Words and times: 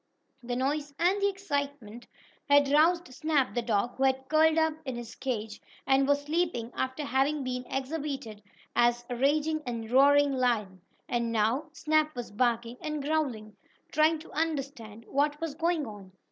The 0.41 0.55
noise 0.55 0.95
and 0.97 1.21
the 1.21 1.29
excitement 1.29 2.07
had 2.49 2.71
roused 2.71 3.13
Snap, 3.13 3.53
the 3.53 3.61
dog, 3.61 3.97
who 3.97 4.03
had 4.05 4.27
curled 4.29 4.57
up 4.57 4.73
in 4.83 4.95
his 4.95 5.13
cage 5.13 5.61
and 5.85 6.07
was 6.07 6.23
sleeping, 6.23 6.71
after 6.75 7.03
having 7.05 7.43
been 7.43 7.65
exhibited 7.67 8.41
as 8.75 9.05
a 9.11 9.15
raging 9.15 9.61
and 9.63 9.91
roaring 9.91 10.33
lion, 10.33 10.81
and 11.07 11.31
now 11.31 11.69
Snap 11.73 12.15
was 12.15 12.31
barking 12.31 12.77
and 12.81 13.03
growling, 13.03 13.55
trying 13.91 14.17
to 14.17 14.31
understand 14.31 15.05
what 15.07 15.39
was 15.39 15.53
going 15.53 15.85
on. 15.85 16.11